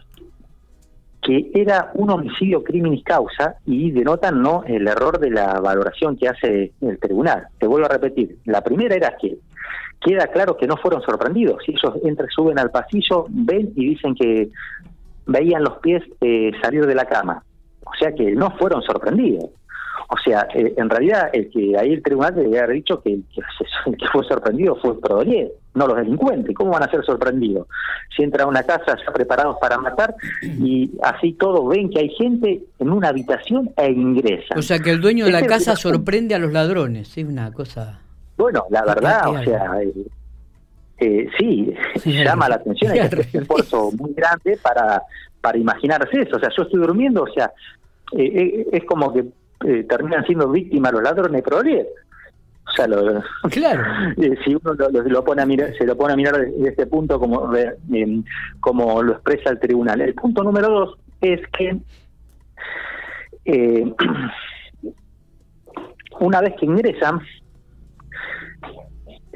que 1.21 1.51
era 1.55 1.91
un 1.95 2.11
homicidio 2.11 2.63
criminis 2.63 3.03
causa 3.03 3.57
y 3.65 3.91
denotan 3.91 4.43
no 4.43 4.63
el 4.67 4.87
error 4.87 5.19
de 5.19 5.31
la 5.31 5.59
valoración 5.59 6.17
que 6.17 6.29
hace 6.29 6.73
el 6.81 6.99
tribunal. 6.99 7.49
Te 7.59 7.67
vuelvo 7.67 7.87
a 7.87 7.91
repetir, 7.91 8.39
la 8.45 8.63
primera 8.63 8.95
era 8.95 9.17
que 9.17 9.39
queda 10.01 10.27
claro 10.27 10.57
que 10.57 10.67
no 10.67 10.77
fueron 10.77 11.01
sorprendidos. 11.03 11.63
Si 11.65 11.73
ellos 11.73 11.95
entran, 12.05 12.29
suben 12.29 12.59
al 12.59 12.71
pasillo, 12.71 13.27
ven 13.31 13.73
y 13.75 13.91
dicen 13.91 14.15
que 14.15 14.51
veían 15.27 15.65
los 15.65 15.79
pies 15.79 16.03
eh, 16.21 16.53
salir 16.63 16.87
de 16.87 16.95
la 16.95 17.07
cama. 17.07 17.43
O 17.85 17.95
sea 17.99 18.13
que 18.13 18.33
no 18.33 18.51
fueron 18.57 18.83
sorprendidos. 18.83 19.51
O 20.09 20.17
sea, 20.19 20.47
eh, 20.55 20.75
en 20.77 20.91
realidad 20.91 21.31
el 21.33 21.51
que 21.51 21.77
ahí 21.79 21.93
el 21.93 22.03
tribunal 22.03 22.35
debería 22.35 22.65
haber 22.65 22.77
dicho 22.77 23.01
que, 23.03 23.15
el 23.15 23.25
que 23.97 24.07
fue 24.13 24.25
sorprendido 24.25 24.77
fue 24.77 25.01
Prodolier, 25.01 25.51
no 25.75 25.87
los 25.87 25.97
delincuentes. 25.97 26.55
¿Cómo 26.55 26.73
van 26.73 26.83
a 26.83 26.91
ser 26.91 27.05
sorprendidos? 27.05 27.67
Si 28.15 28.23
entran 28.23 28.47
a 28.47 28.51
una 28.51 28.63
casa 28.63 28.97
ya 28.97 29.13
preparados 29.13 29.57
para 29.61 29.79
matar 29.79 30.15
y 30.43 30.91
así 31.03 31.33
todos 31.33 31.69
ven 31.69 31.91
que 31.91 32.01
hay 32.01 32.11
gente 32.11 32.63
en 32.79 32.91
una 32.91 33.09
habitación 33.09 33.71
e 33.77 33.91
ingresan. 33.91 34.59
O 34.59 34.63
sea, 34.63 34.79
que 34.79 34.91
el 34.91 35.01
dueño 35.01 35.25
de 35.25 35.33
la 35.33 35.47
casa 35.47 35.77
sorprende 35.77 36.35
a 36.35 36.39
los 36.39 36.53
ladrones, 36.53 37.17
es 37.17 37.25
una 37.25 37.51
cosa... 37.53 38.01
Bueno, 38.37 38.65
la 38.71 38.85
verdad, 38.85 39.29
o 39.29 39.43
sea... 39.43 39.83
Eh, 39.83 39.93
eh, 40.99 41.29
sí, 41.39 41.75
llama 42.05 42.49
la 42.49 42.57
atención, 42.57 42.93
hay 42.93 43.01
que 43.01 43.05
hacer 43.05 43.27
un 43.33 43.41
esfuerzo 43.43 43.91
muy 43.93 44.13
grande 44.15 44.59
para, 44.63 45.03
para 45.41 45.59
imaginarse 45.59 46.21
eso. 46.21 46.37
O 46.37 46.41
sea, 46.41 46.51
yo 46.57 46.63
estoy 46.63 46.81
durmiendo, 46.81 47.23
o 47.23 47.33
sea, 47.33 47.53
es 48.13 48.85
como 48.85 49.13
que 49.13 49.25
eh, 49.65 49.85
terminan 49.89 50.25
siendo 50.27 50.51
víctimas 50.51 50.93
los 50.93 51.03
ladrones 51.03 51.43
de 51.43 51.87
O 52.67 52.71
sea, 52.77 52.87
lo, 52.87 53.23
claro. 53.51 53.83
Eh, 54.21 54.37
si 54.45 54.55
uno 54.55 54.75
lo, 54.75 55.25
pone 55.25 55.43
a 55.43 55.47
mirar, 55.47 55.75
se 55.79 55.87
lo 55.87 55.97
pone 55.97 56.13
a 56.13 56.17
mirar 56.17 56.39
desde 56.39 56.69
este 56.69 56.87
punto 56.87 57.19
como, 57.19 57.51
como 58.61 59.03
lo 59.03 59.13
expresa 59.13 59.51
el 59.51 59.61
tribunal. 59.61 60.03
El 60.03 60.15
punto 60.15 60.43
número 60.43 60.69
dos 60.69 60.99
es 61.21 61.41
que 61.57 61.79
eh, 63.47 63.95
una 66.21 66.41
vez 66.41 66.55
que 66.61 66.67
ingresan, 66.67 67.21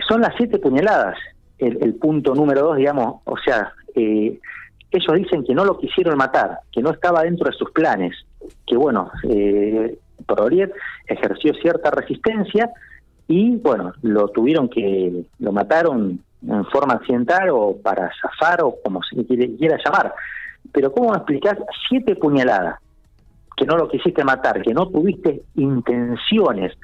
son 0.06 0.20
las 0.20 0.34
siete 0.36 0.58
puñaladas. 0.58 1.16
El, 1.58 1.94
punto 1.94 2.34
número 2.34 2.62
dos, 2.62 2.76
digamos, 2.76 3.20
o 3.24 3.36
sea, 3.36 3.72
ellos 3.94 5.14
dicen 5.16 5.44
que 5.44 5.54
no 5.54 5.64
lo 5.64 5.78
quisieron 5.78 6.16
matar, 6.16 6.60
que 6.72 6.82
no 6.82 6.90
estaba 6.90 7.22
dentro 7.22 7.50
de 7.50 7.56
sus 7.56 7.70
planes, 7.72 8.14
que 8.66 8.76
bueno, 8.76 9.10
eh, 9.28 9.98
Proliet 10.26 10.72
ejerció 11.06 11.52
cierta 11.54 11.90
resistencia 11.90 12.70
y 13.26 13.56
bueno, 13.56 13.92
lo 14.02 14.28
tuvieron 14.28 14.68
que, 14.68 15.24
lo 15.38 15.52
mataron 15.52 16.20
en 16.46 16.64
forma 16.66 16.94
accidental 16.94 17.50
o 17.50 17.76
para 17.76 18.10
zafar 18.20 18.62
o 18.62 18.76
como 18.82 19.00
se 19.02 19.24
quiera 19.26 19.76
llamar. 19.84 20.14
Pero 20.72 20.92
¿cómo 20.92 21.14
explicás 21.14 21.58
siete 21.88 22.16
puñaladas? 22.16 22.80
Que 23.58 23.66
no 23.66 23.76
lo 23.76 23.88
quisiste 23.88 24.22
matar, 24.22 24.62
que 24.62 24.72
no 24.72 24.88
tuviste 24.88 25.42
intenciones, 25.56 26.78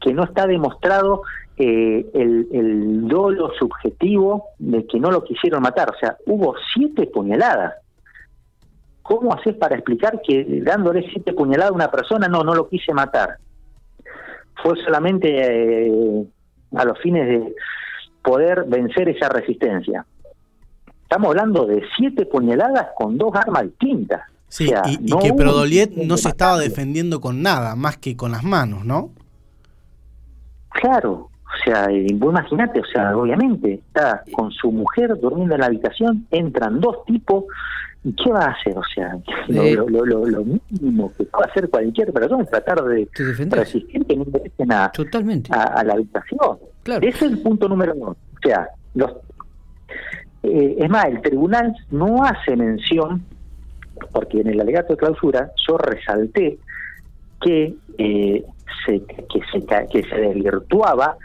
que 0.00 0.14
no 0.14 0.24
está 0.24 0.46
demostrado 0.46 1.22
eh, 1.56 2.06
el, 2.14 2.46
el 2.52 3.08
dolo 3.08 3.50
subjetivo 3.58 4.44
de 4.58 4.86
que 4.86 5.00
no 5.00 5.10
lo 5.10 5.24
quisieron 5.24 5.60
matar. 5.60 5.90
O 5.90 5.98
sea, 5.98 6.16
hubo 6.26 6.54
siete 6.72 7.06
puñaladas. 7.08 7.74
¿Cómo 9.02 9.34
haces 9.34 9.56
para 9.56 9.74
explicar 9.74 10.20
que 10.22 10.62
dándole 10.62 11.02
siete 11.10 11.32
puñaladas 11.32 11.72
a 11.72 11.74
una 11.74 11.90
persona, 11.90 12.28
no, 12.28 12.44
no 12.44 12.54
lo 12.54 12.68
quise 12.68 12.94
matar? 12.94 13.38
Fue 14.62 14.76
solamente 14.84 15.88
eh, 15.88 16.24
a 16.76 16.84
los 16.84 16.98
fines 17.00 17.26
de 17.26 17.54
poder 18.22 18.64
vencer 18.68 19.08
esa 19.08 19.28
resistencia. 19.28 20.06
Estamos 21.02 21.30
hablando 21.30 21.66
de 21.66 21.82
siete 21.96 22.24
puñaladas 22.24 22.90
con 22.94 23.18
dos 23.18 23.34
armas 23.34 23.64
distintas. 23.64 24.22
Sí, 24.50 24.70
y, 24.86 25.16
que 25.18 25.32
Prodoliet 25.32 25.92
no 25.94 26.16
se 26.16 26.28
estaba 26.28 26.58
defendiendo 26.58 27.20
con 27.20 27.40
nada, 27.40 27.76
más 27.76 27.96
que 27.96 28.16
con 28.16 28.32
las 28.32 28.42
manos, 28.42 28.84
¿no? 28.84 29.10
Claro, 30.70 31.30
o 31.44 31.64
sea, 31.64 31.90
imagínate, 31.90 32.80
o 32.80 32.84
sea, 32.84 33.16
obviamente, 33.16 33.74
está 33.74 34.24
con 34.32 34.50
su 34.50 34.70
mujer 34.72 35.18
durmiendo 35.20 35.54
en 35.54 35.60
la 35.60 35.66
habitación, 35.66 36.26
entran 36.30 36.80
dos 36.80 37.04
tipos, 37.06 37.44
¿Y 38.02 38.14
qué 38.14 38.30
va 38.30 38.46
a 38.46 38.50
hacer? 38.52 38.76
O 38.78 38.82
sea, 38.94 39.18
lo, 39.48 39.86
lo, 40.06 40.44
mínimo 40.44 41.12
que 41.18 41.24
puede 41.24 41.50
hacer 41.50 41.68
cualquier 41.68 42.12
persona 42.12 42.44
es 42.44 42.50
tratar 42.50 42.82
de 42.82 43.06
resistir 43.50 44.06
que 44.06 44.16
no 44.16 44.22
ingresen 44.22 44.72
a, 44.72 44.90
Totalmente. 44.90 45.50
a, 45.52 45.84
la 45.84 45.92
habitación. 45.92 46.58
Ese 46.86 47.08
es 47.08 47.22
el 47.22 47.38
punto 47.40 47.68
número 47.68 47.94
uno. 47.94 48.10
O 48.10 48.38
sea, 48.42 48.68
los, 48.94 49.10
eh, 50.42 50.76
es 50.78 50.88
más, 50.88 51.04
el 51.06 51.20
tribunal 51.20 51.76
no 51.90 52.24
hace 52.24 52.56
mención, 52.56 53.22
porque 54.12 54.40
en 54.40 54.48
el 54.48 54.60
alegato 54.60 54.94
de 54.94 54.98
clausura 54.98 55.50
yo 55.66 55.78
resalté 55.78 56.58
que, 57.40 57.74
eh, 57.98 58.44
se, 58.86 59.00
que, 59.02 59.40
se, 59.52 59.88
que 59.88 60.02
se 60.02 60.16
desvirtuaba 60.16 61.16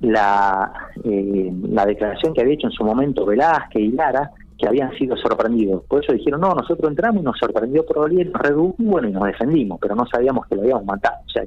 la, 0.00 0.90
eh, 1.04 1.52
la 1.68 1.86
declaración 1.86 2.34
que 2.34 2.42
había 2.42 2.54
hecho 2.54 2.66
en 2.66 2.72
su 2.72 2.84
momento 2.84 3.24
Velázquez 3.24 3.82
y 3.82 3.92
Lara, 3.92 4.30
que 4.58 4.68
habían 4.68 4.92
sido 4.96 5.16
sorprendidos. 5.16 5.82
Por 5.84 6.02
eso 6.02 6.12
dijeron, 6.12 6.40
no, 6.40 6.54
nosotros 6.54 6.88
entramos 6.90 7.22
y 7.22 7.24
nos 7.24 7.38
sorprendió 7.38 7.84
por 7.84 8.12
nos 8.12 8.42
redujo, 8.42 8.74
bueno, 8.78 9.08
y 9.08 9.12
nos 9.12 9.24
defendimos, 9.24 9.78
pero 9.80 9.94
no 9.94 10.06
sabíamos 10.06 10.46
que 10.46 10.54
lo 10.54 10.62
habíamos 10.62 10.84
matado. 10.84 11.16
O 11.26 11.30
sea, 11.30 11.44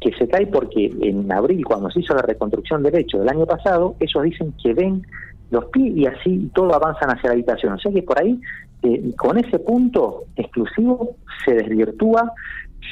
que 0.00 0.12
se 0.12 0.28
cae 0.28 0.46
porque 0.46 0.90
en 1.02 1.30
abril, 1.32 1.64
cuando 1.64 1.90
se 1.90 2.00
hizo 2.00 2.14
la 2.14 2.22
reconstrucción 2.22 2.82
del 2.82 2.96
hecho 2.96 3.18
del 3.18 3.28
año 3.28 3.46
pasado, 3.46 3.94
ellos 4.00 4.22
dicen 4.22 4.54
que 4.62 4.74
ven 4.74 5.06
los 5.50 5.64
pies 5.66 5.96
y 5.96 6.06
así 6.06 6.50
todo 6.54 6.74
avanzan 6.74 7.10
hacia 7.10 7.28
la 7.28 7.34
habitación. 7.34 7.74
O 7.74 7.78
sea 7.78 7.92
que 7.92 8.02
por 8.02 8.20
ahí, 8.20 8.40
eh, 8.82 9.12
con 9.16 9.38
ese 9.38 9.58
punto 9.58 10.24
exclusivo, 10.36 11.16
se 11.44 11.54
desvirtúa, 11.54 12.32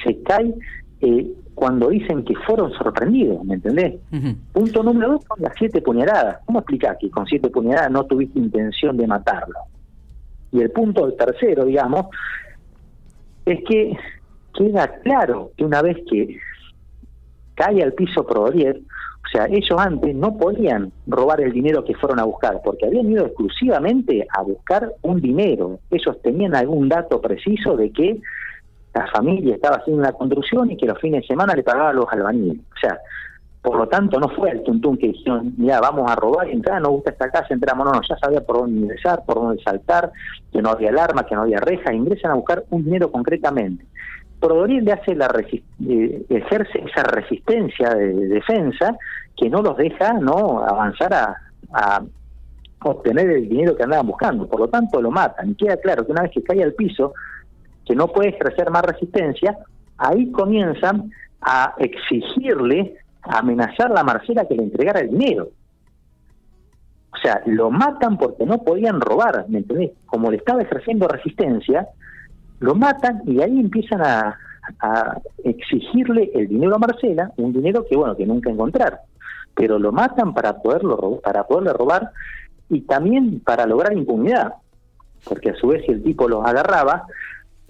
se 0.04 0.22
cae 0.22 0.54
eh, 1.00 1.32
cuando 1.54 1.88
dicen 1.88 2.24
que 2.24 2.34
fueron 2.46 2.72
sorprendidos, 2.72 3.44
¿me 3.44 3.54
entendés? 3.54 3.96
Punto 4.52 4.82
número 4.82 5.12
dos 5.12 5.24
son 5.24 5.42
las 5.42 5.52
siete 5.58 5.82
puñaladas. 5.82 6.38
¿Cómo 6.46 6.60
explicás 6.60 6.96
que 7.00 7.10
con 7.10 7.26
siete 7.26 7.50
puñaladas 7.50 7.90
no 7.90 8.04
tuviste 8.04 8.38
intención 8.38 8.96
de 8.96 9.06
matarlo? 9.06 9.58
Y 10.52 10.60
el 10.60 10.70
punto 10.70 11.12
tercero, 11.14 11.64
digamos, 11.64 12.06
es 13.44 13.58
que 13.64 13.96
queda 14.54 14.88
claro 15.02 15.50
que 15.56 15.64
una 15.64 15.82
vez 15.82 15.96
que 16.08 16.36
cae 17.54 17.82
al 17.82 17.92
piso 17.92 18.24
Prodolier, 18.24 18.80
o 19.28 19.30
sea, 19.30 19.47
ellos 19.47 19.78
antes 19.78 20.14
no 20.14 20.38
podían 20.38 20.90
robar 21.06 21.42
el 21.42 21.52
dinero 21.52 21.85
que 21.85 21.94
fueron 21.94 22.18
a 22.18 22.25
buscar, 22.25 22.62
porque 22.64 22.87
habían 22.87 23.11
ido 23.11 23.26
exclusivamente 23.26 24.26
a 24.35 24.40
buscar 24.40 24.90
un 25.02 25.20
dinero. 25.20 25.80
Ellos 25.90 26.16
tenían 26.23 26.56
algún 26.56 26.88
dato 26.88 27.20
preciso 27.20 27.76
de 27.76 27.92
que 27.92 28.18
la 28.94 29.06
familia 29.08 29.56
estaba 29.56 29.76
haciendo 29.76 30.00
una 30.00 30.12
construcción 30.12 30.70
y 30.70 30.78
que 30.78 30.87
los 30.87 30.99
fines 30.99 31.23
de 31.23 31.26
semana 31.26 31.52
le 31.54 31.62
pagaba 31.62 31.90
a 31.90 31.92
los 31.92 32.06
albañiles. 32.11 32.58
O 32.58 32.80
sea, 32.80 32.99
por 33.61 33.76
lo 33.76 33.87
tanto 33.87 34.18
no 34.18 34.30
fue 34.30 34.50
el 34.50 34.62
tuntún 34.62 34.97
que 34.97 35.08
dijeron, 35.08 35.52
mira, 35.58 35.78
vamos 35.78 36.11
a 36.11 36.14
robar 36.14 36.49
entrar, 36.49 36.80
no 36.80 36.90
gusta 36.90 37.11
esta 37.11 37.30
casa, 37.30 37.49
entramos, 37.50 37.87
no, 37.87 37.92
no, 37.92 38.00
ya 38.08 38.16
sabía 38.16 38.40
por 38.40 38.61
dónde 38.61 38.80
ingresar, 38.80 39.25
por 39.26 39.35
dónde 39.35 39.62
saltar, 39.62 40.11
que 40.50 40.62
no 40.62 40.70
había 40.70 40.88
alarma, 40.88 41.26
que 41.26 41.35
no 41.35 41.42
había 41.42 41.58
reja, 41.58 41.92
ingresan 41.92 42.30
a 42.30 42.35
buscar 42.35 42.64
un 42.70 42.82
dinero 42.82 43.12
concretamente. 43.12 43.85
Prodoril 44.40 44.85
le 44.85 44.92
hace 44.92 45.14
la 45.14 45.28
eh, 45.37 46.26
ejerce 46.28 46.85
esa 46.87 47.02
resistencia 47.02 47.90
de, 47.90 48.14
defensa 48.28 48.97
que 49.37 49.49
no 49.49 49.62
los 49.62 49.76
deja 49.76 50.14
no 50.14 50.61
avanzar 50.64 51.12
a, 51.14 51.37
a 51.73 52.02
obtener 52.83 53.30
el 53.30 53.49
dinero 53.49 53.76
que 53.76 53.83
andaban 53.83 54.07
buscando, 54.07 54.47
por 54.47 54.61
lo 54.61 54.68
tanto 54.68 55.00
lo 55.00 55.11
matan. 55.11 55.50
Y 55.50 55.54
queda 55.54 55.76
claro 55.76 56.04
que 56.04 56.12
una 56.12 56.23
vez 56.23 56.33
que 56.33 56.42
cae 56.42 56.62
al 56.62 56.75
piso, 56.75 57.14
que 57.85 57.95
no 57.95 58.09
puede 58.09 58.30
ejercer 58.30 58.71
más 58.71 58.83
resistencia, 58.83 59.59
ahí 59.97 60.30
comienzan 60.30 61.11
a 61.40 61.75
exigirle 61.78 62.97
amenazar 63.23 63.90
a 63.90 63.95
la 63.95 64.04
Marcela 64.04 64.47
que 64.47 64.54
le 64.54 64.64
entregara 64.64 65.00
el 65.00 65.11
dinero. 65.11 65.49
O 67.12 67.16
sea, 67.21 67.42
lo 67.47 67.71
matan 67.71 68.16
porque 68.16 68.45
no 68.47 68.59
podían 68.62 69.00
robar, 69.00 69.47
¿me 69.49 69.59
entendés? 69.59 69.92
Como 70.07 70.30
le 70.30 70.37
estaba 70.37 70.62
ejerciendo 70.62 71.09
resistencia, 71.09 71.88
lo 72.60 72.74
matan 72.74 73.22
y 73.26 73.40
ahí 73.42 73.58
empiezan 73.60 74.02
a, 74.02 74.38
a 74.80 75.18
exigirle 75.44 76.30
el 76.34 76.48
dinero 76.48 76.76
a 76.76 76.78
Marcela, 76.78 77.32
un 77.36 77.52
dinero 77.52 77.84
que 77.88 77.96
bueno, 77.96 78.16
que 78.16 78.26
nunca 78.26 78.50
encontrar, 78.50 79.00
pero 79.54 79.78
lo 79.78 79.92
matan 79.92 80.34
para 80.34 80.58
poderlo 80.58 81.20
para 81.22 81.44
poderle 81.44 81.72
robar 81.72 82.10
y 82.68 82.82
también 82.82 83.40
para 83.40 83.66
lograr 83.66 83.92
impunidad, 83.92 84.54
porque 85.24 85.50
a 85.50 85.54
su 85.56 85.68
vez 85.68 85.84
si 85.86 85.92
el 85.92 86.02
tipo 86.02 86.28
los 86.28 86.44
agarraba, 86.44 87.06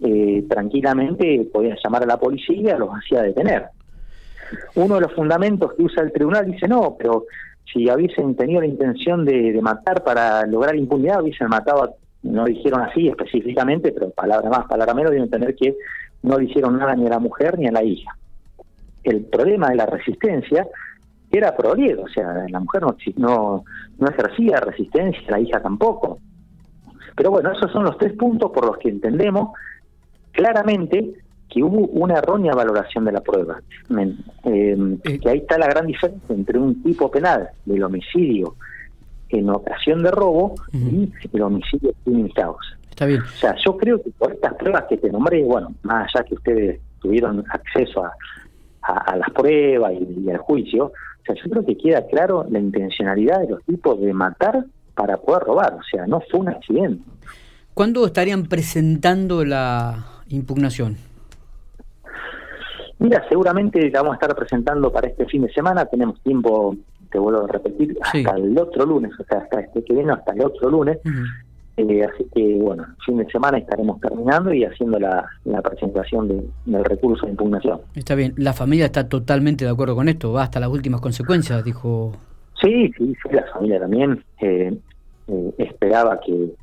eh, 0.01 0.45
tranquilamente 0.49 1.49
podían 1.53 1.77
llamar 1.83 2.05
a 2.05 2.07
la 2.07 2.19
policía 2.19 2.79
los 2.79 2.91
hacía 2.91 3.23
detener. 3.23 3.67
Uno 4.77 4.95
de 4.95 5.01
los 5.03 5.13
fundamentos 5.13 5.75
que 5.75 5.83
usa 5.83 6.03
el 6.03 6.13
tribunal 6.13 6.47
dice 6.47 6.69
no, 6.69 6.97
pero 6.99 7.27
si 7.73 7.91
hubiesen 7.91 8.35
tenido 8.35 8.61
la 8.61 8.67
intención 8.67 9.25
de, 9.25 9.59
matar 9.61 10.03
para 10.03 10.47
lograr 10.47 10.75
impunidad, 10.77 11.23
hubiesen 11.23 11.49
matado, 11.49 11.97
no 12.23 12.45
dijeron 12.45 12.83
así 12.83 13.09
específicamente, 13.09 13.93
pero 13.93 14.11
palabra 14.11 14.49
más, 14.51 14.67
palabra 14.67 14.95
menos, 14.95 15.13
deben 15.13 15.31
tener 15.31 15.55
que 15.55 15.77
no 16.23 16.39
le 16.39 16.47
hicieron 16.47 16.79
nada 16.79 16.95
ni 16.95 17.07
a 17.07 17.11
la 17.11 17.19
mujer 17.19 17.59
ni 17.59 17.67
a 17.67 17.73
la 17.73 17.83
hija. 17.83 18.17
El 19.05 19.25
problema 19.25 19.69
de 19.71 19.77
la 19.77 19.87
resistencia 19.87 20.67
era 21.31 21.57
proliego, 21.57 22.05
o 22.05 22.09
sea, 22.09 22.47
la 22.49 22.61
mujer 22.61 22.83
no, 22.83 22.97
no, 23.17 23.65
no 23.99 24.09
ejercía 24.09 24.61
resistencia, 24.61 25.23
la 25.29 25.41
hija 25.41 25.61
tampoco. 25.61 26.19
Pero 27.15 27.31
bueno, 27.31 27.53
esos 27.53 27.71
son 27.73 27.85
los 27.85 27.99
tres 27.99 28.13
puntos 28.15 28.51
por 28.51 28.65
los 28.65 28.79
que 28.79 28.89
entendemos 28.89 29.51
claramente 30.33 31.15
que 31.49 31.63
hubo 31.63 31.87
una 31.89 32.19
errónea 32.19 32.55
valoración 32.55 33.05
de 33.05 33.13
la 33.13 33.21
prueba. 33.21 33.61
Eh, 34.45 34.99
que 35.03 35.29
ahí 35.29 35.39
está 35.39 35.59
la 35.59 35.67
gran 35.67 35.87
diferencia 35.87 36.35
entre 36.35 36.59
un 36.59 36.83
tipo 36.83 37.11
penal 37.11 37.49
del 37.65 37.83
homicidio 37.83 38.55
en 39.31 39.51
ocasión 39.51 40.03
de 40.03 40.11
robo 40.11 40.55
y 40.73 41.11
el 41.33 41.43
homicidio 41.43 41.93
sin 42.05 42.29
causa. 42.31 42.79
Está 42.91 43.07
bien. 43.07 43.23
O 43.23 43.27
sea, 43.27 43.55
yo 43.65 43.77
creo 43.77 44.03
que 44.03 44.11
por 44.11 44.33
estas 44.33 44.55
pruebas 44.55 44.85
que 44.89 44.97
te 44.97 45.11
nombré, 45.11 45.45
bueno, 45.45 45.75
más 45.83 46.13
allá 46.15 46.25
que 46.25 46.35
ustedes 46.35 46.81
tuvieron 47.01 47.45
acceso 47.51 48.05
a, 48.05 48.13
a, 48.83 49.17
las 49.17 49.31
pruebas 49.31 49.93
y, 49.95 50.31
al 50.31 50.39
juicio, 50.39 50.87
o 50.87 51.25
sea, 51.25 51.35
yo 51.35 51.51
creo 51.51 51.65
que 51.65 51.77
queda 51.77 52.07
claro 52.07 52.47
la 52.49 52.59
intencionalidad 52.59 53.41
de 53.41 53.49
los 53.51 53.65
tipos 53.65 54.01
de 54.01 54.13
matar 54.13 54.65
para 54.95 55.17
poder 55.17 55.43
robar, 55.45 55.75
o 55.75 55.83
sea, 55.91 56.07
no 56.07 56.21
fue 56.29 56.41
un 56.41 56.49
accidente. 56.49 57.03
¿Cuándo 57.75 58.05
estarían 58.07 58.47
presentando 58.47 59.45
la 59.45 60.05
impugnación? 60.29 60.97
Mira, 62.99 63.25
seguramente 63.29 63.89
la 63.91 64.03
vamos 64.03 64.15
a 64.15 64.21
estar 64.21 64.35
presentando 64.35 64.91
para 64.91 65.07
este 65.07 65.25
fin 65.27 65.43
de 65.43 65.53
semana, 65.53 65.85
tenemos 65.85 66.21
tiempo, 66.23 66.75
te 67.11 67.19
vuelvo 67.19 67.45
a 67.45 67.49
repetir, 67.49 67.97
hasta 68.01 68.37
el 68.37 68.59
otro 68.59 68.87
lunes, 68.87 69.13
o 69.19 69.25
sea, 69.25 69.39
hasta 69.39 69.61
este 69.61 69.85
que 69.85 69.95
viene, 69.95 70.13
hasta 70.13 70.33
el 70.33 70.45
otro 70.45 70.71
lunes. 70.71 70.99
Eh, 71.77 72.05
así 72.05 72.27
que, 72.35 72.57
bueno, 72.57 72.85
fin 73.07 73.19
de 73.19 73.31
semana 73.31 73.59
estaremos 73.59 74.01
terminando 74.01 74.53
y 74.53 74.65
haciendo 74.65 74.99
la, 74.99 75.29
presentación 75.63 76.51
del 76.65 76.85
recurso 76.85 77.25
de 77.27 77.33
impugnación. 77.33 77.81
Está 77.95 78.15
bien, 78.17 78.35
la 78.37 78.53
familia 78.53 78.87
está 78.87 79.09
totalmente 79.09 79.65
de 79.65 79.71
acuerdo 79.71 79.95
con 79.95 80.09
esto, 80.09 80.33
va 80.33 80.43
hasta 80.43 80.59
las 80.59 80.71
últimas 80.71 81.01
consecuencias, 81.01 81.63
dijo. 81.65 82.13
Sí, 82.61 82.93
sí, 82.99 83.15
sí, 83.23 83.29
la 83.31 83.45
familia 83.53 83.79
también 83.79 84.25
eh, 84.41 84.77
eh, 85.29 85.55
esperaba 85.59 86.19
que, 86.21 86.55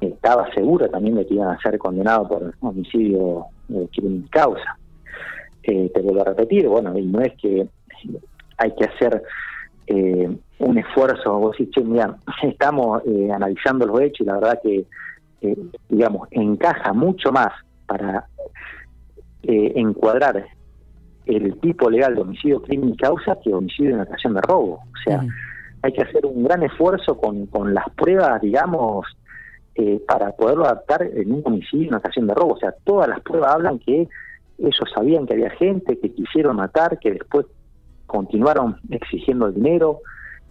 estaba 0.00 0.48
segura 0.54 0.88
también 0.88 1.16
de 1.16 1.26
que 1.26 1.34
iban 1.34 1.48
a 1.48 1.58
ser 1.60 1.76
condenados 1.76 2.28
por 2.28 2.54
homicidio 2.60 3.46
de 3.66 3.88
crimen 3.88 4.28
causa. 4.30 4.78
te 5.62 6.00
vuelvo 6.02 6.20
a 6.20 6.24
repetir, 6.24 6.68
bueno, 6.68 6.96
y 6.96 7.04
no 7.04 7.20
es 7.20 7.32
que 7.34 7.66
hay 8.58 8.74
que 8.74 8.84
hacer 8.84 9.14
eh, 9.14 9.22
esfuerzo, 10.88 11.38
vos 11.38 11.56
decís, 11.56 11.74
che, 11.74 11.82
mira, 11.82 12.16
estamos 12.42 13.02
eh, 13.06 13.30
analizando 13.32 13.86
los 13.86 14.00
hechos 14.00 14.20
y 14.20 14.24
la 14.24 14.34
verdad 14.34 14.60
que, 14.62 14.86
eh, 15.42 15.56
digamos, 15.88 16.28
encaja 16.30 16.92
mucho 16.92 17.32
más 17.32 17.48
para 17.86 18.26
encuadrar 19.40 20.44
el 21.24 21.58
tipo 21.60 21.88
legal 21.88 22.14
de 22.14 22.20
homicidio, 22.20 22.60
crimen 22.60 22.90
y 22.90 22.96
causa 22.96 23.38
que 23.42 23.54
homicidio 23.54 23.94
en 23.94 24.00
ocasión 24.00 24.34
de 24.34 24.42
robo. 24.42 24.74
O 24.74 25.02
sea, 25.04 25.24
hay 25.82 25.92
que 25.92 26.02
hacer 26.02 26.26
un 26.26 26.44
gran 26.44 26.62
esfuerzo 26.64 27.16
con, 27.16 27.46
con 27.46 27.72
las 27.72 27.88
pruebas, 27.90 28.42
digamos, 28.42 29.06
para 30.06 30.32
poderlo 30.32 30.64
adaptar 30.66 31.02
en 31.02 31.32
un 31.32 31.42
homicidio 31.44 31.88
en 31.88 31.94
ocasión 31.94 32.26
de 32.26 32.34
robo. 32.34 32.54
O 32.54 32.58
sea, 32.58 32.74
todas 32.84 33.08
las 33.08 33.20
pruebas 33.20 33.54
hablan 33.54 33.78
que 33.78 34.08
ellos 34.58 34.90
sabían 34.92 35.26
que 35.26 35.34
había 35.34 35.50
gente, 35.50 35.98
que 35.98 36.12
quisieron 36.12 36.56
matar, 36.56 36.98
que 36.98 37.12
después 37.12 37.46
continuaron 38.06 38.76
exigiendo 38.90 39.46
el 39.46 39.54
dinero. 39.54 40.00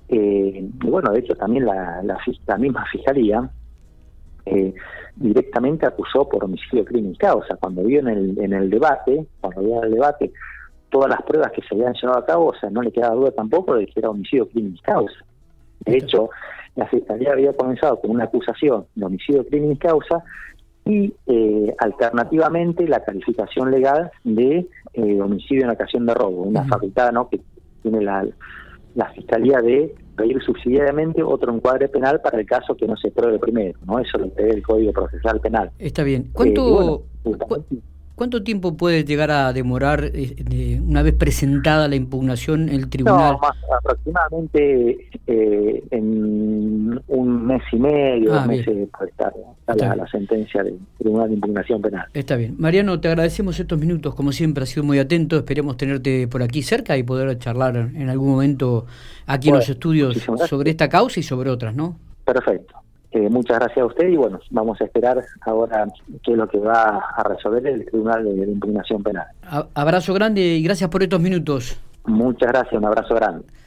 Eh, 0.09 0.69
y 0.83 0.87
bueno, 0.89 1.11
de 1.11 1.19
hecho 1.19 1.35
también 1.35 1.65
la, 1.65 2.01
la, 2.03 2.57
misma 2.57 2.85
fiscalía 2.91 3.49
eh, 4.45 4.73
directamente 5.15 5.85
acusó 5.85 6.27
por 6.27 6.45
homicidio 6.45 6.85
crimen 6.85 7.13
y 7.13 7.17
causa. 7.17 7.55
Cuando 7.57 7.83
vio 7.83 7.99
en 7.99 8.07
el, 8.07 8.39
en 8.39 8.53
el 8.53 8.69
debate, 8.69 9.25
cuando 9.41 9.61
vio 9.61 9.77
en 9.77 9.83
el 9.85 9.91
debate 9.91 10.31
todas 10.89 11.09
las 11.09 11.21
pruebas 11.23 11.51
que 11.51 11.61
se 11.61 11.75
habían 11.75 11.93
llevado 11.93 12.19
a 12.19 12.25
cabo, 12.25 12.47
o 12.47 12.55
sea, 12.55 12.69
no 12.69 12.81
le 12.81 12.91
quedaba 12.91 13.15
duda 13.15 13.31
tampoco 13.31 13.75
de 13.75 13.85
que 13.85 13.99
era 13.99 14.09
homicidio 14.09 14.47
crimen 14.47 14.75
y 14.75 14.79
causa. 14.79 15.17
De 15.85 15.97
hecho, 15.97 16.29
la 16.75 16.87
fiscalía 16.87 17.33
había 17.33 17.53
comenzado 17.53 17.99
con 17.99 18.11
una 18.11 18.25
acusación 18.25 18.85
de 18.95 19.05
homicidio 19.05 19.45
crimen 19.45 19.73
y 19.73 19.77
causa 19.77 20.23
y 20.85 21.13
eh, 21.25 21.75
alternativamente 21.79 22.87
la 22.87 23.03
calificación 23.03 23.71
legal 23.71 24.09
de 24.23 24.67
eh, 24.93 25.21
homicidio 25.21 25.65
en 25.65 25.71
ocasión 25.71 26.05
de 26.05 26.13
robo, 26.13 26.43
una 26.43 26.63
facultad 26.63 27.11
¿no? 27.11 27.27
que 27.27 27.41
tiene 27.81 28.01
la, 28.01 28.25
la 28.97 29.11
Fiscalía 29.11 29.61
de 29.61 29.93
pedir 30.17 30.41
subsidiariamente 30.41 31.21
otro 31.21 31.53
encuadre 31.53 31.87
penal 31.87 32.19
para 32.19 32.39
el 32.39 32.47
caso 32.47 32.75
que 32.75 32.87
no 32.87 32.97
se 32.97 33.11
pruebe 33.11 33.37
primero, 33.37 33.77
¿no? 33.85 33.99
Eso 33.99 34.17
lo 34.17 34.27
prevé 34.29 34.55
el 34.55 34.63
Código 34.63 34.91
Procesal 34.91 35.39
Penal. 35.39 35.69
Está 35.77 36.03
bien. 36.03 36.31
¿Cuánto, 36.33 37.03
eh, 37.23 37.77
¿Cuánto 38.17 38.41
tiempo 38.41 38.75
puede 38.75 39.05
llegar 39.05 39.29
a 39.29 39.53
demorar 39.53 40.09
eh, 40.11 40.81
una 40.83 41.03
vez 41.03 41.13
presentada 41.13 41.87
la 41.87 41.95
impugnación 41.95 42.67
el 42.67 42.89
tribunal? 42.89 43.33
No, 43.33 43.37
más 43.37 43.55
aproximadamente 43.77 45.07
eh, 45.27 45.83
en 45.91 46.99
un 47.09 47.45
mes 47.45 47.61
y 47.71 47.75
medio, 47.75 48.33
ah, 48.33 48.37
dos 48.37 48.47
meses 48.47 48.89
puede 48.97 49.11
estar 49.11 49.31
la, 49.67 50.07
sentencia 50.07 50.63
del 50.63 50.79
tribunal 50.97 51.29
de 51.29 51.35
impugnación 51.35 51.79
penal. 51.79 52.07
Está 52.11 52.37
bien. 52.37 52.55
Mariano, 52.57 52.99
te 52.99 53.07
agradecemos 53.07 53.59
estos 53.59 53.77
minutos, 53.77 54.15
como 54.15 54.31
siempre, 54.31 54.63
has 54.63 54.69
sido 54.69 54.83
muy 54.83 54.97
atento. 54.97 55.37
Esperemos 55.37 55.77
tenerte 55.77 56.27
por 56.27 56.41
aquí 56.41 56.63
cerca 56.63 56.97
y 56.97 57.03
poder 57.03 57.37
charlar 57.37 57.75
en 57.75 58.09
algún 58.09 58.31
momento 58.31 58.87
aquí 59.27 59.49
en 59.49 59.57
los 59.57 59.69
estudios 59.69 60.27
sobre 60.49 60.71
esta 60.71 60.89
causa 60.89 61.19
y 61.19 61.23
sobre 61.23 61.51
otras, 61.51 61.75
¿no? 61.75 61.99
Perfecto. 62.25 62.86
Eh, 63.17 63.29
muchas 63.31 63.57
gracias 63.57 63.79
a 63.79 63.85
usted 63.85 64.09
y 64.09 64.15
bueno, 64.15 64.39
vamos 64.51 64.79
a 64.79 64.83
esperar 64.83 65.25
ahora 65.41 65.87
qué 66.23 66.33
es 66.33 66.37
lo 66.37 66.47
que 66.47 66.59
va 66.59 66.99
a 66.99 67.23
resolver 67.23 67.65
el 67.65 67.83
Tribunal 67.85 68.23
de, 68.23 68.45
Impugnación 68.45 69.01
Penal. 69.01 69.25
abrazo 69.73 70.13
grande 70.13 70.41
y 70.41 70.61
gracias 70.61 70.87
por 70.91 71.01
estos 71.01 71.19
minutos. 71.19 71.81
Muchas 72.05 72.51
gracias, 72.51 72.73
un 72.73 72.85
abrazo 72.85 73.15
grande. 73.15 73.43